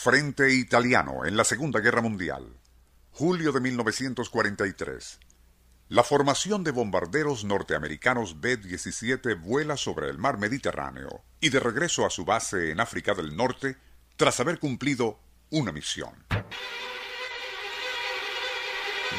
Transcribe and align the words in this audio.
Frente 0.00 0.54
Italiano 0.54 1.26
en 1.26 1.36
la 1.36 1.42
Segunda 1.42 1.80
Guerra 1.80 2.00
Mundial. 2.00 2.56
Julio 3.10 3.50
de 3.50 3.58
1943. 3.58 5.18
La 5.88 6.04
formación 6.04 6.62
de 6.62 6.70
bombarderos 6.70 7.44
norteamericanos 7.44 8.40
B-17 8.40 9.40
vuela 9.40 9.76
sobre 9.76 10.08
el 10.08 10.16
mar 10.16 10.38
Mediterráneo 10.38 11.24
y 11.40 11.48
de 11.48 11.58
regreso 11.58 12.06
a 12.06 12.10
su 12.10 12.24
base 12.24 12.70
en 12.70 12.78
África 12.78 13.12
del 13.12 13.36
Norte 13.36 13.76
tras 14.16 14.38
haber 14.38 14.60
cumplido 14.60 15.18
una 15.50 15.72
misión. 15.72 16.14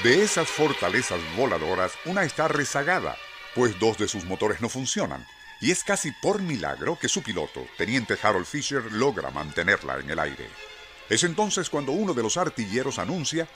De 0.02 0.24
esas 0.24 0.48
fortalezas 0.48 1.20
voladoras, 1.36 1.92
una 2.06 2.24
está 2.24 2.48
rezagada, 2.48 3.18
pues 3.54 3.78
dos 3.80 3.98
de 3.98 4.08
sus 4.08 4.24
motores 4.24 4.62
no 4.62 4.70
funcionan, 4.70 5.28
y 5.60 5.72
es 5.72 5.84
casi 5.84 6.14
por 6.22 6.42
milagro 6.42 6.98
que 6.98 7.10
su 7.10 7.22
piloto, 7.22 7.68
teniente 7.78 8.18
Harold 8.24 8.46
Fisher, 8.46 8.90
logra 8.94 9.30
mantenerla 9.30 10.00
en 10.00 10.10
el 10.10 10.20
aire. 10.20 10.69
Es 11.10 11.24
entonces 11.24 11.70
cuando 11.70 11.92
uno 11.92 12.14
de 12.14 12.22
los 12.22 12.38
artilleros 12.38 13.00
anuncia 13.00 13.48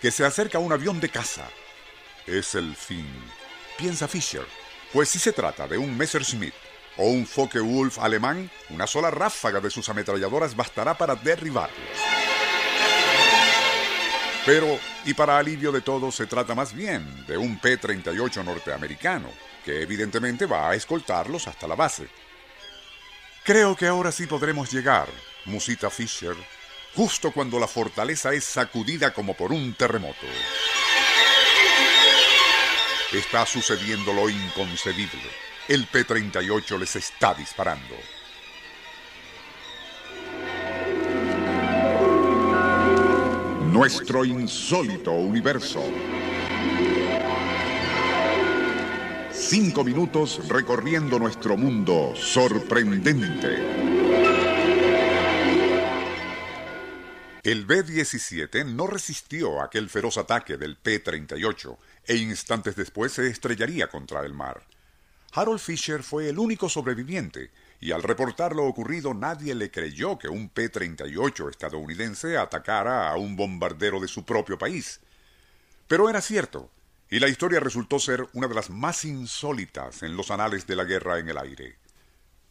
que 0.00 0.10
se 0.10 0.24
acerca 0.24 0.58
un 0.58 0.72
avión 0.72 0.98
de 1.00 1.10
caza. 1.10 1.46
Es 2.26 2.54
el 2.54 2.74
fin, 2.74 3.06
piensa 3.76 4.08
Fisher, 4.08 4.46
pues 4.92 5.08
si 5.08 5.18
se 5.18 5.32
trata 5.32 5.66
de 5.66 5.76
un 5.76 5.96
Messerschmitt 5.96 6.54
o 6.96 7.04
un 7.04 7.26
Focke-Wulf 7.26 7.98
alemán, 7.98 8.50
una 8.70 8.86
sola 8.86 9.10
ráfaga 9.10 9.60
de 9.60 9.70
sus 9.70 9.88
ametralladoras 9.88 10.56
bastará 10.56 10.96
para 10.96 11.14
derribarlos. 11.14 11.78
Pero, 14.44 14.78
y 15.04 15.14
para 15.14 15.38
alivio 15.38 15.70
de 15.70 15.82
todos, 15.82 16.16
se 16.16 16.26
trata 16.26 16.54
más 16.54 16.72
bien 16.72 17.26
de 17.26 17.36
un 17.36 17.60
P-38 17.60 18.44
norteamericano, 18.44 19.30
que 19.64 19.82
evidentemente 19.82 20.46
va 20.46 20.70
a 20.70 20.74
escoltarlos 20.74 21.46
hasta 21.46 21.68
la 21.68 21.76
base. 21.76 22.08
Creo 23.44 23.76
que 23.76 23.86
ahora 23.86 24.10
sí 24.10 24.26
podremos 24.26 24.72
llegar, 24.72 25.06
musita 25.44 25.90
Fisher, 25.90 26.36
justo 26.94 27.32
cuando 27.32 27.58
la 27.58 27.66
fortaleza 27.66 28.32
es 28.32 28.44
sacudida 28.44 29.12
como 29.12 29.34
por 29.34 29.52
un 29.52 29.74
terremoto. 29.74 30.26
Está 33.12 33.44
sucediendo 33.44 34.12
lo 34.12 34.28
inconcebible. 34.28 35.20
El 35.68 35.86
P-38 35.86 36.78
les 36.78 36.96
está 36.96 37.34
disparando. 37.34 37.94
Nuestro 43.70 44.24
insólito 44.24 45.12
universo. 45.12 45.82
Cinco 49.30 49.84
minutos 49.84 50.46
recorriendo 50.48 51.18
nuestro 51.18 51.56
mundo 51.56 52.14
sorprendente. 52.16 53.91
El 57.42 57.66
B-17 57.66 58.64
no 58.66 58.86
resistió 58.86 59.62
aquel 59.62 59.90
feroz 59.90 60.16
ataque 60.16 60.56
del 60.56 60.76
P-38 60.76 61.76
e 62.06 62.14
instantes 62.14 62.76
después 62.76 63.10
se 63.10 63.26
estrellaría 63.26 63.88
contra 63.88 64.24
el 64.24 64.32
mar. 64.32 64.62
Harold 65.32 65.58
Fisher 65.58 66.04
fue 66.04 66.28
el 66.28 66.38
único 66.38 66.68
sobreviviente 66.68 67.50
y 67.80 67.90
al 67.90 68.04
reportar 68.04 68.54
lo 68.54 68.66
ocurrido 68.66 69.12
nadie 69.12 69.56
le 69.56 69.72
creyó 69.72 70.20
que 70.20 70.28
un 70.28 70.50
P-38 70.50 71.50
estadounidense 71.50 72.36
atacara 72.36 73.10
a 73.10 73.16
un 73.16 73.34
bombardero 73.34 73.98
de 73.98 74.06
su 74.06 74.24
propio 74.24 74.56
país. 74.56 75.00
Pero 75.88 76.08
era 76.08 76.20
cierto, 76.20 76.70
y 77.10 77.18
la 77.18 77.28
historia 77.28 77.58
resultó 77.58 77.98
ser 77.98 78.24
una 78.34 78.46
de 78.46 78.54
las 78.54 78.70
más 78.70 79.04
insólitas 79.04 80.04
en 80.04 80.16
los 80.16 80.30
anales 80.30 80.68
de 80.68 80.76
la 80.76 80.84
guerra 80.84 81.18
en 81.18 81.28
el 81.28 81.38
aire. 81.38 81.76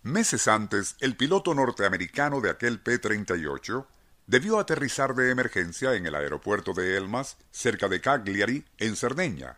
Meses 0.04 0.50
antes, 0.50 0.98
el 1.00 1.16
piloto 1.16 1.56
norteamericano 1.56 2.42
de 2.42 2.50
aquel 2.50 2.82
P-38 2.82 3.86
debió 4.28 4.60
aterrizar 4.60 5.16
de 5.16 5.32
emergencia 5.32 5.94
en 5.96 6.06
el 6.06 6.16
aeropuerto 6.16 6.74
de 6.74 6.98
Elmas, 6.98 7.38
cerca 7.52 7.88
de 7.88 8.02
Cagliari, 8.02 8.66
en 8.78 8.96
Cerdeña. 8.96 9.58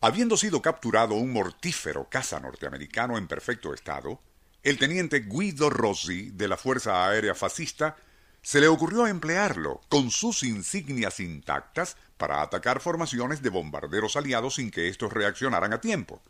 Habiendo 0.00 0.36
sido 0.36 0.62
capturado 0.62 1.14
un 1.14 1.32
mortífero 1.32 2.08
caza 2.08 2.40
norteamericano 2.40 3.18
en 3.18 3.28
perfecto 3.28 3.74
estado, 3.74 4.20
el 4.62 4.78
teniente 4.78 5.20
Guido 5.20 5.70
Rossi 5.70 6.30
de 6.30 6.48
la 6.48 6.56
Fuerza 6.56 7.06
Aérea 7.06 7.34
Fascista 7.34 7.96
se 8.42 8.60
le 8.60 8.68
ocurrió 8.68 9.06
emplearlo 9.06 9.80
con 9.88 10.10
sus 10.10 10.42
insignias 10.42 11.20
intactas 11.20 11.96
para 12.16 12.42
atacar 12.42 12.80
formaciones 12.80 13.42
de 13.42 13.50
bombarderos 13.50 14.16
aliados 14.16 14.54
sin 14.54 14.70
que 14.70 14.88
estos 14.88 15.12
reaccionaran 15.12 15.72
a 15.72 15.80
tiempo. 15.80 16.22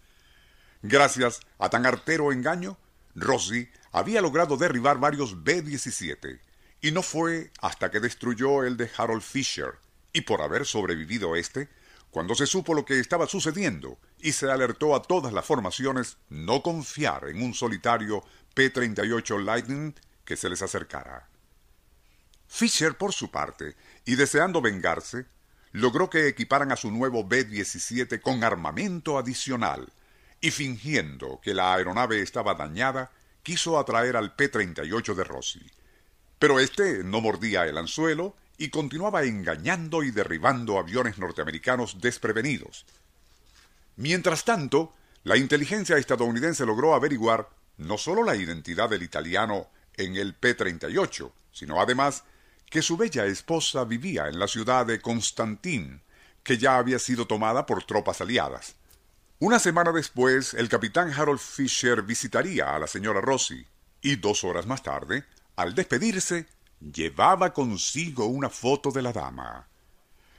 Gracias 0.83 1.41
a 1.59 1.69
tan 1.71 1.87
artero 1.87 2.33
engaño, 2.33 2.79
Rossi 3.15 3.69
había 3.93 4.21
logrado 4.21 4.57
derribar 4.57 4.99
varios 4.99 5.43
B-17, 5.43 6.41
y 6.81 6.93
no 6.93 7.03
fue 7.03 7.51
hasta 7.61 7.91
que 7.91 8.01
destruyó 8.01 8.65
el 8.65 8.77
de 8.77 8.91
Harold 8.97 9.23
Fisher, 9.23 9.75
y 10.13 10.23
por 10.23 10.43
haber 10.43 10.67
sobrevivido 10.67 11.37
este, 11.37 11.69
cuando 12.11 12.35
se 12.35 12.47
supo 12.47 12.75
lo 12.75 12.85
que 12.85 12.99
estaba 12.99 13.27
sucediendo 13.27 13.99
y 14.19 14.33
se 14.33 14.51
alertó 14.51 14.95
a 14.95 15.03
todas 15.03 15.33
las 15.33 15.45
formaciones 15.45 16.17
no 16.29 16.63
confiar 16.63 17.29
en 17.29 17.43
un 17.43 17.55
solitario 17.55 18.25
P-38 18.55 19.45
Lightning 19.45 19.95
que 20.25 20.37
se 20.37 20.49
les 20.49 20.63
acercara. 20.63 21.29
Fisher, 22.49 22.97
por 22.97 23.13
su 23.13 23.31
parte, 23.31 23.77
y 24.05 24.17
deseando 24.17 24.61
vengarse, 24.61 25.27
logró 25.71 26.11
que 26.11 26.27
equiparan 26.27 26.73
a 26.73 26.77
su 26.77 26.91
nuevo 26.91 27.25
B-17 27.25 28.21
con 28.21 28.43
armamento 28.43 29.19
adicional, 29.19 29.93
y 30.41 30.51
fingiendo 30.51 31.41
que 31.43 31.55
la 31.55 31.75
aeronave 31.75 32.23
estaba 32.23 32.55
dañada, 32.55 33.13
quiso 33.45 33.79
atraer 33.79 34.17
al 34.17 34.35
P-38 34.35 35.15
de 35.15 35.25
Rossi. 35.25 35.61
Pero 36.41 36.59
este 36.59 37.05
no 37.05 37.21
mordía 37.21 37.67
el 37.67 37.79
anzuelo 37.79 38.35
y 38.57 38.71
continuaba 38.71 39.25
engañando 39.25 40.03
y 40.03 40.11
derribando 40.11 40.79
aviones 40.79 41.19
norteamericanos 41.19 42.01
desprevenidos. 42.01 42.87
Mientras 43.97 44.45
tanto, 44.45 44.95
la 45.23 45.37
inteligencia 45.37 45.99
estadounidense 45.99 46.65
logró 46.65 46.95
averiguar 46.95 47.51
no 47.77 47.99
solo 47.99 48.25
la 48.25 48.37
identidad 48.37 48.89
del 48.89 49.03
italiano 49.03 49.69
en 49.99 50.17
el 50.17 50.35
P-38, 50.35 51.31
sino 51.53 51.79
además 51.79 52.25
que 52.71 52.81
su 52.81 52.97
bella 52.97 53.27
esposa 53.27 53.85
vivía 53.85 54.29
en 54.29 54.39
la 54.39 54.49
ciudad 54.49 54.87
de 54.87 55.01
Constantin, 55.01 56.01
que 56.43 56.57
ya 56.57 56.79
había 56.79 56.99
sido 56.99 57.27
tomada 57.27 57.67
por 57.67 57.85
tropas 57.85 58.23
aliadas. 58.23 58.77
Una 59.41 59.59
semana 59.59 59.93
después, 59.93 60.55
el 60.55 60.71
capitán 60.71 61.13
Harold 61.13 61.41
Fisher 61.41 62.01
visitaría 62.01 62.75
a 62.75 62.79
la 62.79 62.87
señora 62.87 63.21
Rossi, 63.21 63.67
y 64.01 64.17
dos 64.17 64.45
horas 64.45 64.65
más 64.65 64.83
tarde, 64.83 65.25
al 65.61 65.75
despedirse, 65.75 66.47
llevaba 66.81 67.53
consigo 67.53 68.25
una 68.25 68.49
foto 68.49 68.91
de 68.91 69.03
la 69.03 69.13
dama. 69.13 69.69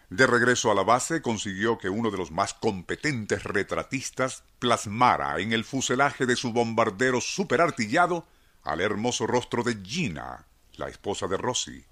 De 0.09 0.25
regreso 0.25 0.71
a 0.71 0.75
la 0.75 0.81
base 0.81 1.21
consiguió 1.21 1.77
que 1.77 1.89
uno 1.89 2.09
de 2.09 2.17
los 2.17 2.31
más 2.31 2.55
competentes 2.55 3.43
retratistas 3.43 4.43
plasmara 4.57 5.39
en 5.39 5.53
el 5.53 5.63
fuselaje 5.63 6.25
de 6.25 6.35
su 6.35 6.51
bombardero 6.51 7.21
superartillado 7.21 8.25
al 8.63 8.81
hermoso 8.81 9.27
rostro 9.27 9.61
de 9.61 9.77
Gina, 9.83 10.47
la 10.73 10.89
esposa 10.89 11.27
de 11.27 11.37
Rossi. 11.37 11.85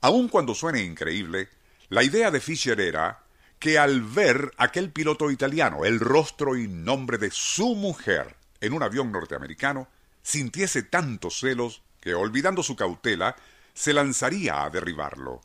Aun 0.00 0.28
cuando 0.28 0.54
suene 0.54 0.82
increíble, 0.82 1.50
la 1.90 2.02
idea 2.02 2.30
de 2.30 2.40
Fischer 2.40 2.80
era 2.80 3.22
que 3.58 3.78
al 3.78 4.00
ver 4.00 4.52
aquel 4.56 4.92
piloto 4.92 5.30
italiano 5.30 5.84
el 5.84 6.00
rostro 6.00 6.56
y 6.56 6.68
nombre 6.68 7.18
de 7.18 7.30
su 7.30 7.74
mujer 7.74 8.36
en 8.60 8.72
un 8.72 8.82
avión 8.82 9.12
norteamericano, 9.12 9.88
sintiese 10.22 10.82
tantos 10.82 11.38
celos 11.38 11.82
que, 12.00 12.14
olvidando 12.14 12.62
su 12.62 12.76
cautela, 12.76 13.36
se 13.74 13.92
lanzaría 13.92 14.64
a 14.64 14.70
derribarlo. 14.70 15.40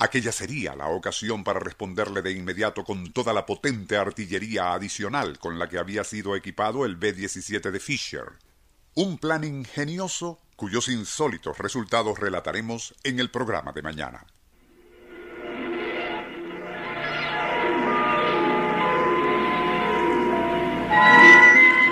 Aquella 0.00 0.30
sería 0.30 0.76
la 0.76 0.86
ocasión 0.86 1.42
para 1.42 1.58
responderle 1.58 2.22
de 2.22 2.30
inmediato 2.30 2.84
con 2.84 3.12
toda 3.12 3.32
la 3.32 3.44
potente 3.44 3.96
artillería 3.96 4.72
adicional 4.72 5.40
con 5.40 5.58
la 5.58 5.68
que 5.68 5.78
había 5.78 6.04
sido 6.04 6.36
equipado 6.36 6.84
el 6.84 6.94
B-17 6.94 7.72
de 7.72 7.80
Fisher. 7.80 8.24
Un 8.94 9.18
plan 9.18 9.42
ingenioso 9.42 10.38
cuyos 10.54 10.88
insólitos 10.88 11.58
resultados 11.58 12.18
relataremos 12.18 12.94
en 13.02 13.18
el 13.18 13.30
programa 13.30 13.72
de 13.72 13.82
mañana. 13.82 14.26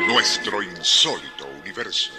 Nuestro 0.08 0.62
insólito 0.62 1.46
universo. 1.60 2.12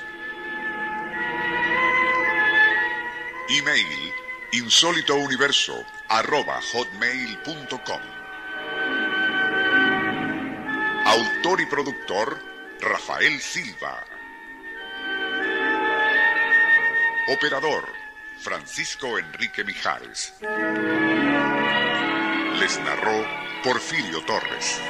Email 3.49 4.13
insólitouniverso 4.51 5.85
arroba 6.09 6.59
hotmail.com 6.73 8.01
Autor 11.05 11.61
y 11.61 11.65
productor 11.65 12.39
Rafael 12.81 13.39
Silva. 13.39 14.03
Operador 17.29 17.87
Francisco 18.39 19.17
Enrique 19.17 19.63
Mijares. 19.63 20.33
Les 22.59 22.79
narró 22.79 23.25
Porfirio 23.63 24.23
Torres. 24.25 24.81